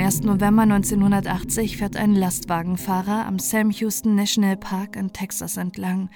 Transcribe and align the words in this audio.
1. 0.00 0.22
November 0.22 0.62
1980 0.62 1.76
fährt 1.76 1.94
ein 1.94 2.14
Lastwagenfahrer 2.14 3.26
am 3.26 3.38
Sam 3.38 3.70
Houston 3.70 4.14
National 4.14 4.56
Park 4.56 4.96
in 4.96 5.12
Texas 5.12 5.58
entlang, 5.58 6.08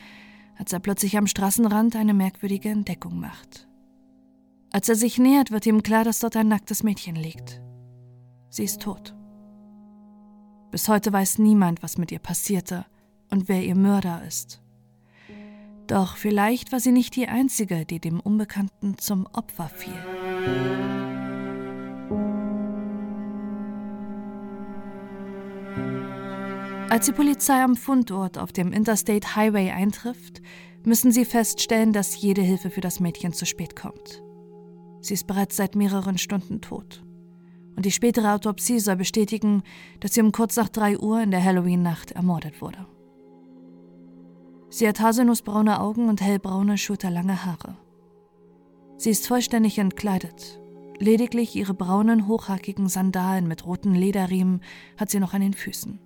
als 0.57 0.73
er 0.73 0.81
plötzlich 0.81 1.19
am 1.19 1.27
Straßenrand 1.27 1.95
eine 1.95 2.15
merkwürdige 2.15 2.71
Entdeckung 2.71 3.21
macht. 3.21 3.69
Als 4.73 4.89
er 4.89 4.95
sich 4.95 5.19
nähert, 5.19 5.51
wird 5.51 5.67
ihm 5.67 5.83
klar, 5.83 6.03
dass 6.03 6.21
dort 6.21 6.35
ein 6.35 6.49
nacktes 6.49 6.83
Mädchen 6.83 7.15
liegt. 7.15 7.61
Sie 8.49 8.65
ist 8.65 8.81
tot. 8.81 9.15
Bis 10.71 10.89
heute 10.89 11.13
weiß 11.13 11.37
niemand, 11.37 11.83
was 11.83 11.99
mit 11.99 12.11
ihr 12.11 12.21
passierte 12.21 12.87
und 13.31 13.51
wer 13.51 13.63
ihr 13.63 13.77
Mörder 13.77 14.23
ist. 14.27 14.63
Doch 15.89 16.17
vielleicht 16.17 16.73
war 16.73 16.81
sie 16.81 16.93
nicht 16.93 17.17
die 17.17 17.29
Einzige, 17.29 17.85
die 17.85 18.01
dem 18.01 18.19
Unbekannten 18.19 18.97
zum 18.97 19.27
Opfer 19.27 19.69
fiel. 19.69 21.14
Als 26.91 27.07
die 27.07 27.13
Polizei 27.13 27.63
am 27.63 27.77
Fundort 27.77 28.39
auf 28.39 28.53
dem 28.53 28.73
Interstate 28.73 29.35
Highway 29.35 29.71
eintrifft, 29.71 30.43
müssen 30.85 31.13
sie 31.13 31.25
feststellen, 31.25 31.93
dass 31.93 32.21
jede 32.21 32.43
Hilfe 32.43 32.71
für 32.71 32.83
das 32.83 33.01
Mädchen 33.01 33.33
zu 33.33 33.47
spät 33.47 33.75
kommt. 33.75 34.23
Sie 35.01 35.15
ist 35.15 35.27
bereits 35.27 35.57
seit 35.57 35.75
mehreren 35.75 36.19
Stunden 36.19 36.61
tot. 36.61 37.03
Und 37.75 37.85
die 37.85 37.91
spätere 37.91 38.35
Autopsie 38.35 38.79
soll 38.79 38.97
bestätigen, 38.97 39.63
dass 40.01 40.15
sie 40.15 40.21
um 40.21 40.31
kurz 40.31 40.57
nach 40.57 40.69
3 40.69 40.99
Uhr 40.99 41.21
in 41.21 41.31
der 41.31 41.43
Halloween-Nacht 41.43 42.13
ermordet 42.13 42.61
wurde. 42.61 42.87
Sie 44.69 44.87
hat 44.87 45.01
haselnussbraune 45.01 45.81
Augen 45.81 46.09
und 46.09 46.21
hellbraune, 46.21 46.79
schulterlange 46.79 47.45
Haare. 47.45 47.77
Sie 48.99 49.11
ist 49.11 49.27
vollständig 49.27 49.79
entkleidet. 49.79 50.61
Lediglich 50.99 51.57
ihre 51.57 51.75
braunen, 51.75 52.29
hochhackigen 52.29 52.89
Sandalen 52.89 53.49
mit 53.49 53.67
roten 53.67 53.95
Lederriemen 53.95 54.61
hat 54.97 55.11
sie 55.11 55.19
noch 55.19 55.35
an 55.35 55.41
den 55.41 55.55
Füßen. 55.55 55.99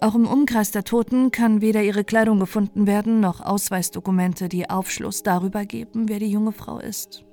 Auch 0.00 0.14
im 0.14 0.26
Umkreis 0.26 0.70
der 0.70 0.84
Toten 0.84 1.30
kann 1.30 1.60
weder 1.60 1.82
ihre 1.82 2.04
Kleidung 2.04 2.40
gefunden 2.40 2.86
werden, 2.86 3.20
noch 3.20 3.40
Ausweisdokumente, 3.40 4.48
die 4.48 4.68
Aufschluss 4.68 5.22
darüber 5.22 5.64
geben, 5.64 6.08
wer 6.08 6.18
die 6.18 6.30
junge 6.30 6.52
Frau 6.52 6.78
ist. 6.78 7.24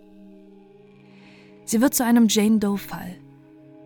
Sie 1.65 1.81
wird 1.81 1.93
zu 1.93 2.03
einem 2.05 2.27
Jane 2.29 2.59
Doe-Fall, 2.59 3.15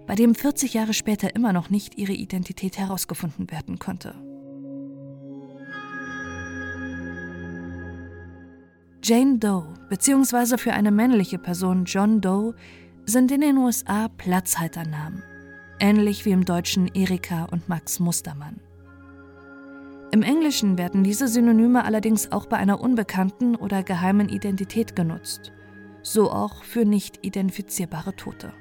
bei 0.07 0.15
dem 0.15 0.35
40 0.35 0.73
Jahre 0.73 0.93
später 0.93 1.35
immer 1.35 1.53
noch 1.53 1.69
nicht 1.69 1.97
ihre 1.97 2.13
Identität 2.13 2.77
herausgefunden 2.77 3.49
werden 3.49 3.79
konnte. 3.79 4.15
Jane 9.03 9.37
Doe 9.37 9.67
bzw. 9.89 10.57
für 10.57 10.73
eine 10.73 10.89
männliche 10.89 11.37
Person 11.37 11.85
John 11.85 12.21
Doe 12.21 12.55
sind 13.05 13.31
in 13.31 13.41
den 13.41 13.57
USA 13.57 14.07
Platzhalternamen, 14.07 15.21
ähnlich 15.79 16.25
wie 16.25 16.31
im 16.31 16.43
Deutschen 16.43 16.87
Erika 16.87 17.45
und 17.45 17.69
Max 17.69 17.99
Mustermann. 17.99 18.59
Im 20.15 20.23
Englischen 20.23 20.77
werden 20.77 21.03
diese 21.03 21.27
Synonyme 21.27 21.83
allerdings 21.83 22.31
auch 22.31 22.45
bei 22.45 22.55
einer 22.55 22.79
unbekannten 22.79 23.53
oder 23.53 23.83
geheimen 23.83 24.29
Identität 24.29 24.95
genutzt, 24.95 25.51
so 26.03 26.31
auch 26.31 26.63
für 26.63 26.85
nicht 26.85 27.25
identifizierbare 27.25 28.15
Tote. 28.15 28.53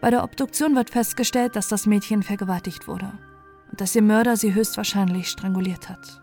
Bei 0.00 0.10
der 0.10 0.24
Obduktion 0.24 0.74
wird 0.74 0.90
festgestellt, 0.90 1.54
dass 1.54 1.68
das 1.68 1.86
Mädchen 1.86 2.24
vergewaltigt 2.24 2.88
wurde 2.88 3.12
und 3.70 3.80
dass 3.80 3.94
ihr 3.94 4.02
Mörder 4.02 4.36
sie 4.36 4.52
höchstwahrscheinlich 4.52 5.28
stranguliert 5.28 5.88
hat. 5.88 6.20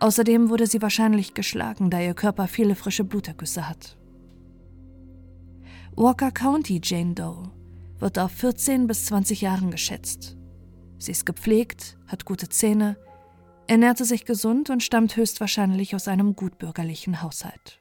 Außerdem 0.00 0.48
wurde 0.48 0.66
sie 0.66 0.82
wahrscheinlich 0.82 1.34
geschlagen, 1.34 1.88
da 1.88 2.00
ihr 2.00 2.14
Körper 2.14 2.48
viele 2.48 2.74
frische 2.74 3.04
Blutergüsse 3.04 3.68
hat. 3.68 3.96
Walker 5.94 6.32
County 6.32 6.80
Jane 6.82 7.14
Doe 7.14 7.52
wird 8.00 8.18
auf 8.18 8.32
14 8.32 8.88
bis 8.88 9.06
20 9.06 9.40
Jahren 9.40 9.70
geschätzt 9.70 10.35
Sie 10.98 11.12
ist 11.12 11.26
gepflegt, 11.26 11.98
hat 12.06 12.24
gute 12.24 12.48
Zähne, 12.48 12.96
ernährte 13.66 14.04
sich 14.04 14.24
gesund 14.24 14.70
und 14.70 14.82
stammt 14.82 15.16
höchstwahrscheinlich 15.16 15.94
aus 15.94 16.08
einem 16.08 16.36
gutbürgerlichen 16.36 17.22
Haushalt. 17.22 17.80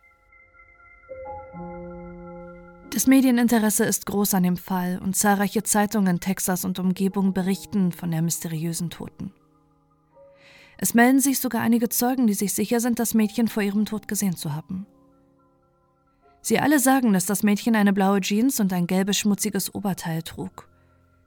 Das 2.91 3.07
Medieninteresse 3.07 3.83
ist 3.83 4.05
groß 4.05 4.33
an 4.35 4.43
dem 4.43 4.57
Fall 4.57 4.99
und 5.03 5.15
zahlreiche 5.15 5.63
Zeitungen 5.63 6.15
in 6.15 6.19
Texas 6.19 6.65
und 6.65 6.79
Umgebung 6.79 7.33
berichten 7.33 7.91
von 7.91 8.11
der 8.11 8.21
mysteriösen 8.21 8.89
Toten. 8.89 9.33
Es 10.77 10.93
melden 10.93 11.19
sich 11.19 11.39
sogar 11.39 11.61
einige 11.61 11.89
Zeugen, 11.89 12.27
die 12.27 12.33
sich 12.33 12.53
sicher 12.53 12.79
sind, 12.79 12.99
das 12.99 13.13
Mädchen 13.13 13.47
vor 13.47 13.63
ihrem 13.63 13.85
Tod 13.85 14.07
gesehen 14.07 14.35
zu 14.35 14.53
haben. 14.53 14.85
Sie 16.41 16.59
alle 16.59 16.79
sagen, 16.79 17.13
dass 17.13 17.25
das 17.25 17.43
Mädchen 17.43 17.75
eine 17.75 17.93
blaue 17.93 18.21
Jeans 18.21 18.59
und 18.59 18.71
ein 18.71 18.87
gelbes 18.87 19.17
schmutziges 19.17 19.73
Oberteil 19.73 20.21
trug 20.21 20.67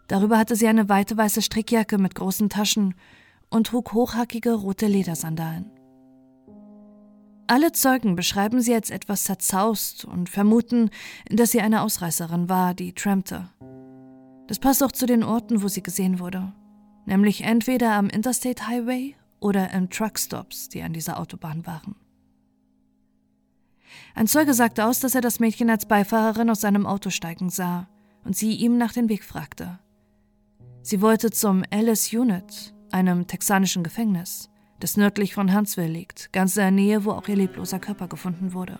Darüber 0.08 0.38
hatte 0.38 0.56
sie 0.56 0.66
eine 0.66 0.88
weite 0.88 1.16
weiße 1.16 1.42
Strickjacke 1.42 1.98
mit 1.98 2.14
großen 2.14 2.48
Taschen 2.48 2.94
und 3.50 3.68
trug 3.68 3.92
hochhackige 3.92 4.54
rote 4.54 4.86
Ledersandalen. 4.86 5.70
Alle 7.46 7.72
Zeugen 7.72 8.16
beschreiben 8.16 8.60
sie 8.60 8.74
als 8.74 8.90
etwas 8.90 9.24
zerzaust 9.24 10.04
und 10.04 10.28
vermuten, 10.28 10.90
dass 11.30 11.50
sie 11.50 11.60
eine 11.60 11.82
Ausreißerin 11.82 12.48
war, 12.48 12.74
die 12.74 12.92
trampte. 12.92 13.48
Das 14.48 14.58
passt 14.58 14.82
auch 14.82 14.92
zu 14.92 15.06
den 15.06 15.22
Orten, 15.22 15.62
wo 15.62 15.68
sie 15.68 15.82
gesehen 15.82 16.18
wurde, 16.20 16.52
nämlich 17.06 17.42
entweder 17.42 17.92
am 17.92 18.08
Interstate 18.08 18.66
Highway 18.66 19.14
oder 19.40 19.70
in 19.72 19.88
Truckstops, 19.88 20.68
die 20.68 20.82
an 20.82 20.92
dieser 20.92 21.18
Autobahn 21.18 21.66
waren. 21.66 21.96
Ein 24.14 24.26
Zeuge 24.26 24.52
sagte 24.52 24.84
aus, 24.84 25.00
dass 25.00 25.14
er 25.14 25.20
das 25.20 25.40
Mädchen 25.40 25.70
als 25.70 25.86
Beifahrerin 25.86 26.50
aus 26.50 26.60
seinem 26.60 26.86
Auto 26.86 27.10
steigen 27.10 27.50
sah 27.50 27.88
und 28.24 28.36
sie 28.36 28.54
ihm 28.56 28.76
nach 28.76 28.92
dem 28.92 29.08
Weg 29.08 29.24
fragte. 29.24 29.78
Sie 30.88 31.02
wollte 31.02 31.30
zum 31.30 31.64
Alice 31.70 32.14
Unit, 32.14 32.72
einem 32.92 33.26
texanischen 33.26 33.82
Gefängnis, 33.82 34.48
das 34.80 34.96
nördlich 34.96 35.34
von 35.34 35.54
Huntsville 35.54 35.92
liegt, 35.92 36.32
ganz 36.32 36.56
in 36.56 36.62
der 36.62 36.70
Nähe, 36.70 37.04
wo 37.04 37.10
auch 37.10 37.28
ihr 37.28 37.36
lebloser 37.36 37.78
Körper 37.78 38.08
gefunden 38.08 38.54
wurde. 38.54 38.78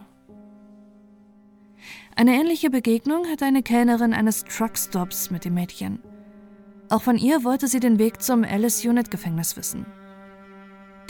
Eine 2.16 2.34
ähnliche 2.34 2.70
Begegnung 2.70 3.26
hatte 3.26 3.44
eine 3.44 3.62
Kellnerin 3.62 4.14
eines 4.14 4.44
Truckstops 4.44 5.30
mit 5.30 5.44
dem 5.44 5.52
Mädchen. 5.52 6.02
Auch 6.88 7.02
von 7.02 7.18
ihr 7.18 7.44
wollte 7.44 7.68
sie 7.68 7.78
den 7.78 7.98
Weg 7.98 8.22
zum 8.22 8.42
Alice 8.42 8.86
Unit 8.86 9.10
Gefängnis 9.10 9.58
wissen. 9.58 9.84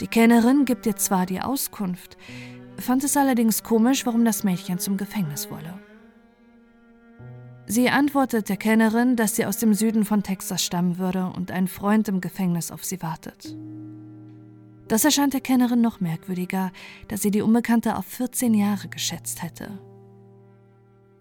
Die 0.01 0.07
Kellnerin 0.07 0.65
gibt 0.65 0.85
ihr 0.85 0.97
zwar 0.97 1.25
die 1.25 1.39
Auskunft, 1.39 2.17
fand 2.77 3.05
es 3.05 3.15
allerdings 3.15 3.63
komisch, 3.63 4.05
warum 4.05 4.25
das 4.25 4.43
Mädchen 4.43 4.79
zum 4.79 4.97
Gefängnis 4.97 5.49
wolle. 5.49 5.79
Sie 7.71 7.87
antwortet 7.87 8.49
der 8.49 8.57
Kellnerin, 8.57 9.15
dass 9.15 9.35
sie 9.35 9.45
aus 9.45 9.57
dem 9.57 9.75
Süden 9.75 10.03
von 10.03 10.23
Texas 10.23 10.65
stammen 10.65 10.97
würde 10.97 11.31
und 11.35 11.51
ein 11.51 11.67
Freund 11.67 12.07
im 12.07 12.19
Gefängnis 12.19 12.71
auf 12.71 12.83
sie 12.83 12.99
wartet. 13.03 13.55
Das 14.87 15.05
erscheint 15.05 15.35
der 15.35 15.41
Kellnerin 15.41 15.79
noch 15.79 15.99
merkwürdiger, 15.99 16.71
da 17.09 17.17
sie 17.17 17.29
die 17.29 17.43
Unbekannte 17.43 17.95
auf 17.95 18.05
14 18.05 18.55
Jahre 18.55 18.87
geschätzt 18.87 19.43
hätte. 19.43 19.77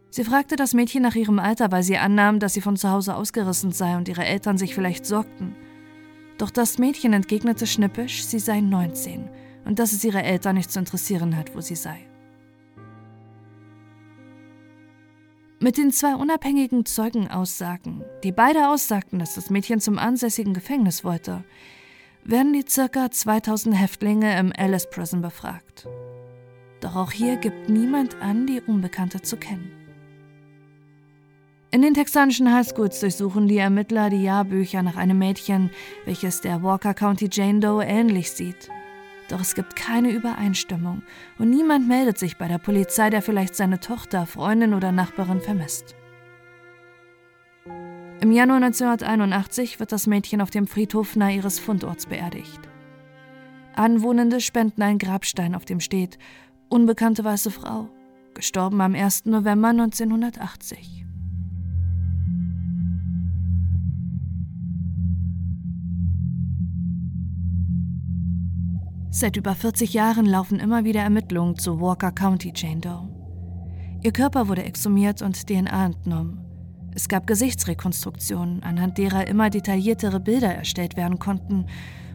Sie 0.08 0.24
fragte 0.24 0.56
das 0.56 0.72
Mädchen 0.72 1.02
nach 1.02 1.16
ihrem 1.16 1.38
Alter, 1.38 1.70
weil 1.70 1.82
sie 1.82 1.98
annahm, 1.98 2.40
dass 2.40 2.54
sie 2.54 2.62
von 2.62 2.78
zu 2.78 2.90
Hause 2.90 3.14
ausgerissen 3.14 3.72
sei 3.72 3.98
und 3.98 4.08
ihre 4.08 4.24
Eltern 4.24 4.56
sich 4.56 4.74
vielleicht 4.74 5.04
sorgten. 5.04 5.54
Doch 6.38 6.48
das 6.48 6.78
Mädchen 6.78 7.12
entgegnete 7.12 7.66
schnippisch, 7.66 8.24
sie 8.24 8.38
sei 8.38 8.62
19 8.62 9.28
und 9.66 9.78
dass 9.78 9.92
es 9.92 10.02
ihre 10.02 10.22
Eltern 10.22 10.56
nicht 10.56 10.72
zu 10.72 10.78
interessieren 10.78 11.36
hat, 11.36 11.54
wo 11.54 11.60
sie 11.60 11.76
sei. 11.76 12.07
Mit 15.60 15.76
den 15.76 15.90
zwei 15.90 16.14
unabhängigen 16.14 16.86
Zeugenaussagen, 16.86 18.04
die 18.22 18.30
beide 18.30 18.68
aussagten, 18.68 19.18
dass 19.18 19.34
das 19.34 19.50
Mädchen 19.50 19.80
zum 19.80 19.98
ansässigen 19.98 20.54
Gefängnis 20.54 21.02
wollte, 21.02 21.42
werden 22.22 22.52
die 22.52 22.62
ca. 22.62 23.10
2000 23.10 23.74
Häftlinge 23.74 24.38
im 24.38 24.52
Alice 24.56 24.88
Prison 24.88 25.20
befragt. 25.20 25.88
Doch 26.80 26.94
auch 26.94 27.10
hier 27.10 27.36
gibt 27.36 27.68
niemand 27.68 28.22
an, 28.22 28.46
die 28.46 28.60
Unbekannte 28.60 29.20
zu 29.22 29.36
kennen. 29.36 29.72
In 31.72 31.82
den 31.82 31.94
texanischen 31.94 32.54
Highschools 32.54 33.00
durchsuchen 33.00 33.48
die 33.48 33.58
Ermittler 33.58 34.10
die 34.10 34.22
Jahrbücher 34.22 34.84
nach 34.84 34.96
einem 34.96 35.18
Mädchen, 35.18 35.70
welches 36.04 36.40
der 36.40 36.62
Walker 36.62 36.94
County 36.94 37.28
Jane 37.32 37.58
Doe 37.58 37.84
ähnlich 37.84 38.30
sieht. 38.30 38.70
Doch 39.28 39.40
es 39.40 39.54
gibt 39.54 39.76
keine 39.76 40.10
Übereinstimmung 40.10 41.02
und 41.38 41.50
niemand 41.50 41.86
meldet 41.86 42.18
sich 42.18 42.38
bei 42.38 42.48
der 42.48 42.58
Polizei, 42.58 43.10
der 43.10 43.22
vielleicht 43.22 43.54
seine 43.54 43.78
Tochter, 43.78 44.26
Freundin 44.26 44.74
oder 44.74 44.90
Nachbarin 44.90 45.40
vermisst. 45.40 45.94
Im 48.20 48.32
Januar 48.32 48.56
1981 48.56 49.78
wird 49.78 49.92
das 49.92 50.06
Mädchen 50.06 50.40
auf 50.40 50.50
dem 50.50 50.66
Friedhof 50.66 51.14
nahe 51.14 51.36
ihres 51.36 51.58
Fundorts 51.58 52.06
beerdigt. 52.06 52.60
Anwohnende 53.76 54.40
spenden 54.40 54.82
einen 54.82 54.98
Grabstein, 54.98 55.54
auf 55.54 55.64
dem 55.64 55.78
steht 55.78 56.18
Unbekannte 56.68 57.22
weiße 57.22 57.50
Frau, 57.50 57.88
gestorben 58.34 58.80
am 58.80 58.94
1. 58.94 59.26
November 59.26 59.68
1980. 59.68 61.07
Seit 69.18 69.36
über 69.36 69.56
40 69.56 69.94
Jahren 69.94 70.26
laufen 70.26 70.60
immer 70.60 70.84
wieder 70.84 71.00
Ermittlungen 71.00 71.58
zu 71.58 71.80
Walker 71.80 72.12
County 72.12 72.52
Jane 72.54 72.78
Doe. 72.78 73.08
Ihr 74.00 74.12
Körper 74.12 74.46
wurde 74.46 74.62
exhumiert 74.62 75.22
und 75.22 75.48
DNA 75.48 75.86
entnommen. 75.86 76.38
Es 76.94 77.08
gab 77.08 77.26
Gesichtsrekonstruktionen, 77.26 78.62
anhand 78.62 78.96
derer 78.96 79.26
immer 79.26 79.50
detailliertere 79.50 80.20
Bilder 80.20 80.54
erstellt 80.54 80.96
werden 80.96 81.18
konnten, 81.18 81.66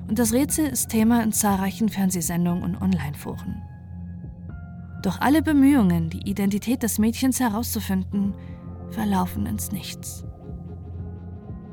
und 0.08 0.18
das 0.18 0.32
Rätsel 0.32 0.66
ist 0.66 0.92
Thema 0.92 1.22
in 1.24 1.34
zahlreichen 1.34 1.90
Fernsehsendungen 1.90 2.64
und 2.64 2.82
Online-Foren. 2.82 3.62
Doch 5.02 5.20
alle 5.20 5.42
Bemühungen, 5.42 6.10
die 6.10 6.30
Identität 6.30 6.84
des 6.84 7.00
Mädchens 7.00 7.42
herauszufinden, 7.42 8.34
verlaufen 8.92 9.46
ins 9.46 9.74
Nichts. 9.74 10.24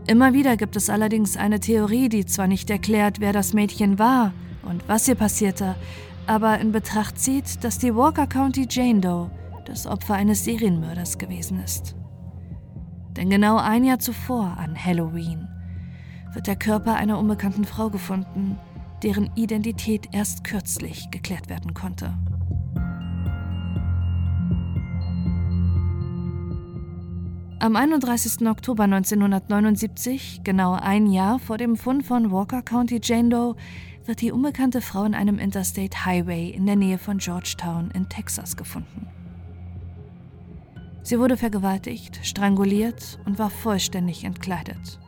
Immer 0.08 0.32
wieder 0.32 0.56
gibt 0.56 0.74
es 0.74 0.90
allerdings 0.90 1.36
eine 1.36 1.60
Theorie, 1.60 2.08
die 2.08 2.26
zwar 2.26 2.48
nicht 2.48 2.68
erklärt, 2.68 3.20
wer 3.20 3.32
das 3.32 3.52
Mädchen 3.52 4.00
war 4.00 4.32
und 4.62 4.88
was 4.88 5.08
ihr 5.08 5.14
passierte, 5.14 5.76
aber 6.26 6.58
in 6.58 6.72
Betracht 6.72 7.18
zieht, 7.18 7.64
dass 7.64 7.78
die 7.78 7.94
Walker 7.94 8.26
County 8.26 8.66
Jane 8.68 9.00
Doe 9.00 9.30
das 9.64 9.86
Opfer 9.86 10.14
eines 10.14 10.44
Serienmörders 10.44 11.18
gewesen 11.18 11.62
ist. 11.62 11.94
Denn 13.16 13.30
genau 13.30 13.56
ein 13.56 13.84
Jahr 13.84 13.98
zuvor, 13.98 14.56
an 14.58 14.76
Halloween, 14.76 15.48
wird 16.32 16.46
der 16.46 16.56
Körper 16.56 16.94
einer 16.94 17.18
unbekannten 17.18 17.64
Frau 17.64 17.90
gefunden, 17.90 18.58
deren 19.02 19.30
Identität 19.34 20.08
erst 20.12 20.44
kürzlich 20.44 21.10
geklärt 21.10 21.48
werden 21.48 21.74
konnte. 21.74 22.14
Am 27.62 27.76
31. 27.76 28.48
Oktober 28.48 28.84
1979, 28.84 30.40
genau 30.44 30.72
ein 30.72 31.06
Jahr 31.06 31.38
vor 31.38 31.58
dem 31.58 31.76
Fund 31.76 32.06
von 32.06 32.32
Walker 32.32 32.62
County 32.62 33.00
Jane 33.02 33.28
Doe, 33.28 33.54
wird 34.06 34.20
die 34.20 34.32
unbekannte 34.32 34.80
Frau 34.80 35.04
in 35.04 35.14
einem 35.14 35.38
Interstate 35.38 36.04
Highway 36.04 36.50
in 36.50 36.66
der 36.66 36.76
Nähe 36.76 36.98
von 36.98 37.18
Georgetown 37.18 37.90
in 37.92 38.08
Texas 38.08 38.56
gefunden. 38.56 39.08
Sie 41.02 41.18
wurde 41.18 41.36
vergewaltigt, 41.36 42.20
stranguliert 42.22 43.18
und 43.24 43.38
war 43.38 43.50
vollständig 43.50 44.24
entkleidet. 44.24 44.98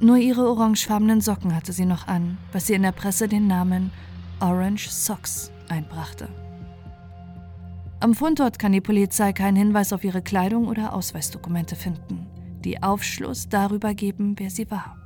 Nur 0.00 0.16
ihre 0.16 0.48
orangefarbenen 0.48 1.20
Socken 1.20 1.54
hatte 1.54 1.72
sie 1.72 1.84
noch 1.84 2.06
an, 2.06 2.38
was 2.52 2.66
sie 2.66 2.74
in 2.74 2.82
der 2.82 2.92
Presse 2.92 3.28
den 3.28 3.46
Namen 3.46 3.90
Orange 4.40 4.88
Socks 4.88 5.52
einbrachte. 5.68 6.28
Am 8.00 8.14
Fundort 8.14 8.58
kann 8.58 8.72
die 8.72 8.80
Polizei 8.80 9.34
keinen 9.34 9.56
Hinweis 9.56 9.92
auf 9.92 10.04
ihre 10.04 10.22
Kleidung 10.22 10.68
oder 10.68 10.94
Ausweisdokumente 10.94 11.76
finden, 11.76 12.26
die 12.64 12.82
Aufschluss 12.82 13.50
darüber 13.50 13.92
geben, 13.92 14.36
wer 14.38 14.48
sie 14.48 14.70
war. 14.70 14.99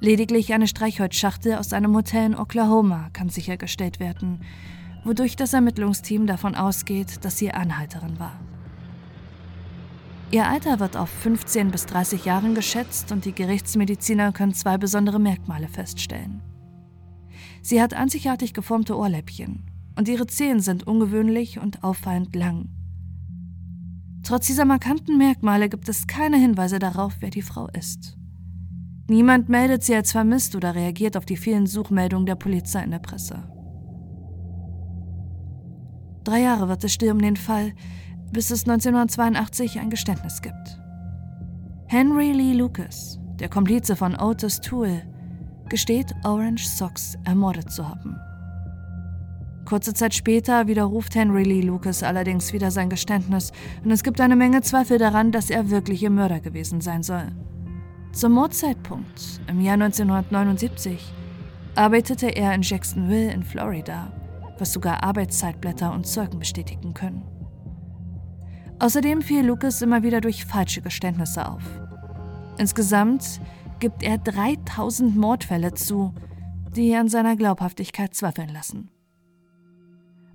Lediglich 0.00 0.54
eine 0.54 0.66
Streichholzschachtel 0.66 1.56
aus 1.56 1.74
einem 1.74 1.94
Hotel 1.94 2.24
in 2.24 2.34
Oklahoma 2.34 3.10
kann 3.12 3.28
sichergestellt 3.28 4.00
werden, 4.00 4.40
wodurch 5.04 5.36
das 5.36 5.52
Ermittlungsteam 5.52 6.26
davon 6.26 6.54
ausgeht, 6.54 7.22
dass 7.22 7.36
sie 7.36 7.52
Anhalterin 7.52 8.18
war. 8.18 8.40
Ihr 10.30 10.46
Alter 10.46 10.80
wird 10.80 10.96
auf 10.96 11.10
15 11.10 11.70
bis 11.70 11.84
30 11.84 12.24
Jahren 12.24 12.54
geschätzt 12.54 13.12
und 13.12 13.26
die 13.26 13.34
Gerichtsmediziner 13.34 14.32
können 14.32 14.54
zwei 14.54 14.78
besondere 14.78 15.18
Merkmale 15.18 15.68
feststellen. 15.68 16.40
Sie 17.60 17.82
hat 17.82 17.92
einzigartig 17.92 18.54
geformte 18.54 18.96
Ohrläppchen 18.96 19.64
und 19.96 20.08
ihre 20.08 20.26
Zehen 20.26 20.60
sind 20.60 20.86
ungewöhnlich 20.86 21.58
und 21.58 21.84
auffallend 21.84 22.34
lang. 22.34 22.70
Trotz 24.22 24.46
dieser 24.46 24.64
markanten 24.64 25.18
Merkmale 25.18 25.68
gibt 25.68 25.90
es 25.90 26.06
keine 26.06 26.38
Hinweise 26.38 26.78
darauf, 26.78 27.16
wer 27.20 27.30
die 27.30 27.42
Frau 27.42 27.68
ist. 27.68 28.19
Niemand 29.10 29.48
meldet 29.48 29.82
sie 29.82 29.96
als 29.96 30.12
vermisst 30.12 30.54
oder 30.54 30.76
reagiert 30.76 31.16
auf 31.16 31.26
die 31.26 31.36
vielen 31.36 31.66
Suchmeldungen 31.66 32.26
der 32.26 32.36
Polizei 32.36 32.84
in 32.84 32.92
der 32.92 33.00
Presse. 33.00 33.42
Drei 36.22 36.42
Jahre 36.42 36.68
wird 36.68 36.84
es 36.84 36.92
still 36.92 37.10
um 37.10 37.20
den 37.20 37.34
Fall, 37.34 37.72
bis 38.30 38.52
es 38.52 38.68
1982 38.68 39.80
ein 39.80 39.90
Geständnis 39.90 40.42
gibt. 40.42 40.80
Henry 41.88 42.30
Lee 42.30 42.52
Lucas, 42.52 43.18
der 43.40 43.48
Komplize 43.48 43.96
von 43.96 44.14
Otis 44.14 44.60
Toole, 44.60 45.02
gesteht, 45.68 46.14
Orange 46.22 46.68
Socks 46.68 47.18
ermordet 47.24 47.72
zu 47.72 47.88
haben. 47.88 48.14
Kurze 49.64 49.92
Zeit 49.92 50.14
später 50.14 50.68
widerruft 50.68 51.16
Henry 51.16 51.42
Lee 51.42 51.62
Lucas 51.62 52.04
allerdings 52.04 52.52
wieder 52.52 52.70
sein 52.70 52.90
Geständnis 52.90 53.50
und 53.84 53.90
es 53.90 54.04
gibt 54.04 54.20
eine 54.20 54.36
Menge 54.36 54.60
Zweifel 54.60 54.98
daran, 54.98 55.32
dass 55.32 55.50
er 55.50 55.68
wirklich 55.68 56.00
ihr 56.04 56.10
Mörder 56.10 56.38
gewesen 56.38 56.80
sein 56.80 57.02
soll. 57.02 57.32
Zum 58.12 58.32
Mordzeitpunkt, 58.32 59.40
im 59.46 59.60
Jahr 59.60 59.74
1979, 59.74 61.00
arbeitete 61.76 62.26
er 62.26 62.52
in 62.54 62.62
Jacksonville 62.62 63.32
in 63.32 63.44
Florida, 63.44 64.12
was 64.58 64.72
sogar 64.72 65.04
Arbeitszeitblätter 65.04 65.92
und 65.92 66.06
Zeugen 66.06 66.40
bestätigen 66.40 66.92
können. 66.92 67.22
Außerdem 68.80 69.22
fiel 69.22 69.46
Lucas 69.46 69.80
immer 69.80 70.02
wieder 70.02 70.20
durch 70.20 70.44
falsche 70.44 70.82
Geständnisse 70.82 71.48
auf. 71.48 71.62
Insgesamt 72.58 73.40
gibt 73.78 74.02
er 74.02 74.18
3000 74.18 75.16
Mordfälle 75.16 75.74
zu, 75.74 76.12
die 76.74 76.94
an 76.96 77.08
seiner 77.08 77.36
Glaubhaftigkeit 77.36 78.14
zweifeln 78.14 78.48
lassen. 78.48 78.90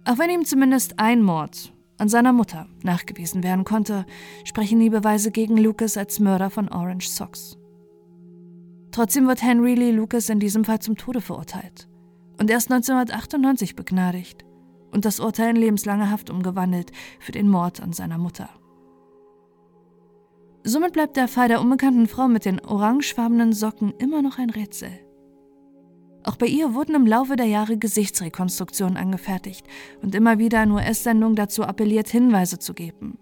Auch 0.06 0.18
wenn 0.18 0.30
ihm 0.30 0.46
zumindest 0.46 0.98
ein 0.98 1.22
Mord 1.22 1.74
an 1.98 2.10
seiner 2.10 2.34
Mutter 2.34 2.68
nachgewiesen 2.84 3.44
werden 3.44 3.66
konnte, 3.66 4.06
sprechen 4.44 4.80
die 4.80 4.90
Beweise 4.90 5.32
gegen 5.32 5.58
Lucas 5.58 5.98
als 5.98 6.20
Mörder 6.20 6.50
von 6.50 6.70
Orange 6.70 7.10
Socks. 7.10 7.58
Trotzdem 8.96 9.28
wird 9.28 9.44
Henry 9.44 9.76
Lee 9.76 9.92
Lucas 9.92 10.30
in 10.30 10.40
diesem 10.40 10.64
Fall 10.64 10.80
zum 10.80 10.96
Tode 10.96 11.20
verurteilt 11.20 11.90
und 12.40 12.50
erst 12.50 12.72
1998 12.72 13.76
begnadigt 13.76 14.46
und 14.94 15.04
das 15.04 15.20
Urteil 15.20 15.50
in 15.50 15.58
lebenslange 15.58 16.10
Haft 16.10 16.30
umgewandelt 16.30 16.94
für 17.20 17.34
den 17.34 17.50
Mord 17.50 17.82
an 17.82 17.92
seiner 17.92 18.18
Mutter. 18.18 18.48
Somit 20.64 20.94
bleibt 20.94 21.18
der 21.18 21.28
Fall 21.28 21.50
der 21.50 21.60
unbekannten 21.60 22.08
Frau 22.08 22.30
mit 22.30 22.46
den 22.46 22.62
orangefarbenen 22.62 23.52
Socken 23.52 23.94
immer 23.98 24.22
noch 24.22 24.38
ein 24.38 24.50
Rätsel. 24.50 24.92
Auch 26.24 26.38
bei 26.38 26.46
ihr 26.48 26.74
wurden 26.74 26.96
im 26.96 27.06
Laufe 27.06 27.36
der 27.36 27.48
Jahre 27.48 27.78
Gesichtsrekonstruktionen 27.78 28.96
angefertigt 28.96 29.68
und 30.02 30.16
immer 30.16 30.40
wieder 30.40 30.64
in 30.64 30.72
US-Sendungen 30.72 31.36
dazu 31.36 31.66
appelliert, 31.66 32.08
Hinweise 32.08 32.60
zu 32.60 32.74
geben. 32.74 33.18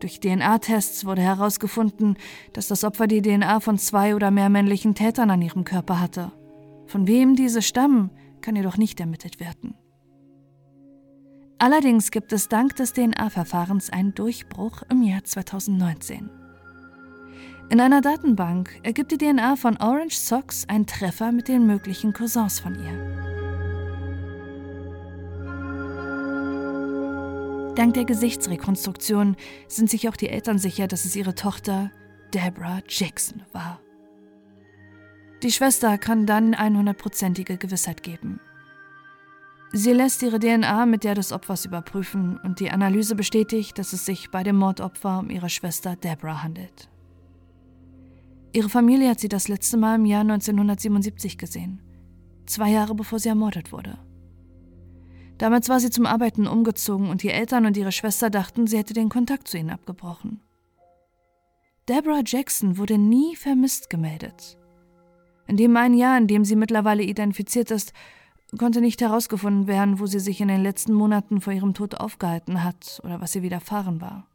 Durch 0.00 0.20
DNA-Tests 0.20 1.04
wurde 1.04 1.22
herausgefunden, 1.22 2.16
dass 2.52 2.68
das 2.68 2.84
Opfer 2.84 3.06
die 3.06 3.22
DNA 3.22 3.60
von 3.60 3.78
zwei 3.78 4.14
oder 4.14 4.30
mehr 4.30 4.48
männlichen 4.48 4.94
Tätern 4.94 5.30
an 5.30 5.42
ihrem 5.42 5.64
Körper 5.64 6.00
hatte. 6.00 6.32
Von 6.86 7.06
wem 7.06 7.34
diese 7.34 7.62
stammen, 7.62 8.10
kann 8.40 8.56
jedoch 8.56 8.76
nicht 8.76 9.00
ermittelt 9.00 9.40
werden. 9.40 9.74
Allerdings 11.58 12.12
gibt 12.12 12.32
es 12.32 12.48
dank 12.48 12.76
des 12.76 12.92
DNA-Verfahrens 12.92 13.90
einen 13.90 14.14
Durchbruch 14.14 14.82
im 14.90 15.02
Jahr 15.02 15.24
2019. 15.24 16.30
In 17.70 17.80
einer 17.80 18.00
Datenbank 18.00 18.80
ergibt 18.84 19.10
die 19.10 19.18
DNA 19.18 19.56
von 19.56 19.76
Orange 19.76 20.16
Socks 20.16 20.64
einen 20.68 20.86
Treffer 20.86 21.32
mit 21.32 21.48
den 21.48 21.66
möglichen 21.66 22.12
Cousins 22.12 22.60
von 22.60 22.74
ihr. 22.76 23.07
Dank 27.78 27.94
der 27.94 28.04
Gesichtsrekonstruktion 28.04 29.36
sind 29.68 29.88
sich 29.88 30.08
auch 30.08 30.16
die 30.16 30.28
Eltern 30.28 30.58
sicher, 30.58 30.88
dass 30.88 31.04
es 31.04 31.14
ihre 31.14 31.36
Tochter 31.36 31.92
Deborah 32.34 32.82
Jackson 32.88 33.44
war. 33.52 33.78
Die 35.44 35.52
Schwester 35.52 35.96
kann 35.96 36.26
dann 36.26 36.56
100%ige 36.56 37.56
Gewissheit 37.56 38.02
geben. 38.02 38.40
Sie 39.70 39.92
lässt 39.92 40.24
ihre 40.24 40.40
DNA 40.40 40.86
mit 40.86 41.04
der 41.04 41.14
des 41.14 41.30
Opfers 41.30 41.66
überprüfen 41.66 42.40
und 42.42 42.58
die 42.58 42.72
Analyse 42.72 43.14
bestätigt, 43.14 43.78
dass 43.78 43.92
es 43.92 44.04
sich 44.04 44.32
bei 44.32 44.42
dem 44.42 44.56
Mordopfer 44.56 45.20
um 45.20 45.30
ihre 45.30 45.48
Schwester 45.48 45.94
Deborah 45.94 46.42
handelt. 46.42 46.90
Ihre 48.52 48.70
Familie 48.70 49.10
hat 49.10 49.20
sie 49.20 49.28
das 49.28 49.46
letzte 49.46 49.76
Mal 49.76 49.94
im 49.94 50.04
Jahr 50.04 50.22
1977 50.22 51.38
gesehen, 51.38 51.80
zwei 52.44 52.70
Jahre 52.70 52.96
bevor 52.96 53.20
sie 53.20 53.28
ermordet 53.28 53.70
wurde. 53.70 54.00
Damals 55.38 55.68
war 55.68 55.78
sie 55.78 55.90
zum 55.90 56.04
Arbeiten 56.04 56.48
umgezogen 56.48 57.08
und 57.08 57.22
die 57.22 57.30
Eltern 57.30 57.64
und 57.64 57.76
ihre 57.76 57.92
Schwester 57.92 58.28
dachten, 58.28 58.66
sie 58.66 58.76
hätte 58.76 58.92
den 58.92 59.08
Kontakt 59.08 59.46
zu 59.46 59.56
ihnen 59.56 59.70
abgebrochen. 59.70 60.40
Deborah 61.88 62.22
Jackson 62.26 62.76
wurde 62.76 62.98
nie 62.98 63.36
vermisst 63.36 63.88
gemeldet. 63.88 64.58
In 65.46 65.56
dem 65.56 65.76
einen 65.76 65.96
Jahr, 65.96 66.18
in 66.18 66.26
dem 66.26 66.44
sie 66.44 66.56
mittlerweile 66.56 67.04
identifiziert 67.04 67.70
ist, 67.70 67.92
konnte 68.58 68.80
nicht 68.80 69.00
herausgefunden 69.00 69.68
werden, 69.68 70.00
wo 70.00 70.06
sie 70.06 70.18
sich 70.18 70.40
in 70.40 70.48
den 70.48 70.62
letzten 70.62 70.92
Monaten 70.92 71.40
vor 71.40 71.52
ihrem 71.52 71.72
Tod 71.72 71.94
aufgehalten 71.94 72.64
hat 72.64 73.00
oder 73.04 73.20
was 73.20 73.34
ihr 73.34 73.42
widerfahren 73.42 74.00
war. 74.00 74.26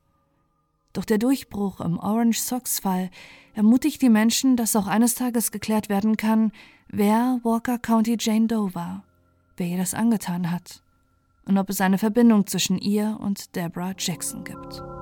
Doch 0.93 1.05
der 1.05 1.17
Durchbruch 1.17 1.81
im 1.81 2.00
Orange 2.00 2.39
Sox 2.39 2.79
Fall 2.79 3.10
ermutigt 3.55 4.01
die 4.01 4.10
Menschen, 4.10 4.55
dass 4.55 4.75
auch 4.75 4.88
eines 4.88 5.15
Tages 5.15 5.51
geklärt 5.51 5.89
werden 5.89 6.17
kann, 6.17 6.51
wer 6.88 7.39
Walker 7.43 7.77
County 7.77 8.15
Jane 8.19 8.48
Doe 8.48 8.74
war, 8.74 9.03
wer 9.57 9.67
ihr 9.67 9.77
das 9.77 9.93
angetan 9.93 10.50
hat 10.50 10.83
und 11.45 11.57
ob 11.57 11.69
es 11.69 11.81
eine 11.81 11.97
Verbindung 11.97 12.47
zwischen 12.47 12.77
ihr 12.77 13.17
und 13.19 13.55
Deborah 13.55 13.93
Jackson 13.97 14.43
gibt. 14.43 14.92